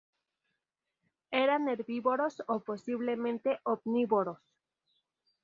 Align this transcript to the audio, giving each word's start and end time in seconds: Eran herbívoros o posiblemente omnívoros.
Eran 1.43 1.69
herbívoros 1.69 2.41
o 2.47 2.61
posiblemente 2.63 3.59
omnívoros. 3.65 4.39